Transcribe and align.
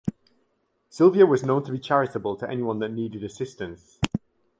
Silvia 0.89 1.27
was 1.27 1.43
known 1.43 1.61
to 1.63 1.71
be 1.71 1.77
charitable 1.77 2.35
to 2.35 2.49
anyone 2.49 2.79
that 2.79 2.91
needed 2.91 3.23
assistance. 3.23 3.99